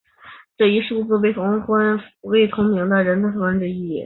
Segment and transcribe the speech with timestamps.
[0.57, 3.99] 这一数字相当于所有未婚或未同居的人口的四分之一。